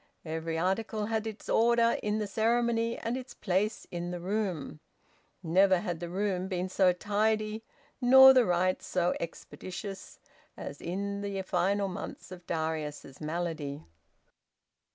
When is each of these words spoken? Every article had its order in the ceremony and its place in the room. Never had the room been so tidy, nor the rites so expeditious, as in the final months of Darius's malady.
Every 0.25 0.57
article 0.57 1.05
had 1.05 1.27
its 1.27 1.47
order 1.47 1.95
in 2.01 2.17
the 2.17 2.25
ceremony 2.25 2.97
and 2.97 3.15
its 3.15 3.35
place 3.35 3.85
in 3.91 4.09
the 4.09 4.19
room. 4.19 4.79
Never 5.43 5.81
had 5.81 5.99
the 5.99 6.09
room 6.09 6.47
been 6.47 6.69
so 6.69 6.91
tidy, 6.91 7.63
nor 8.01 8.33
the 8.33 8.43
rites 8.43 8.87
so 8.87 9.13
expeditious, 9.19 10.17
as 10.57 10.81
in 10.81 11.21
the 11.21 11.39
final 11.43 11.87
months 11.87 12.31
of 12.31 12.47
Darius's 12.47 13.21
malady. 13.21 13.83